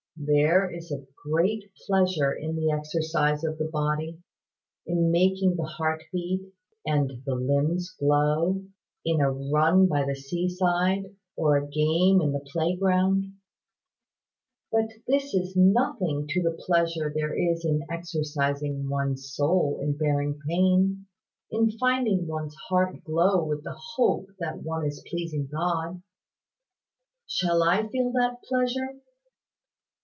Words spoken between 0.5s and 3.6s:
is a great pleasure in the exercise of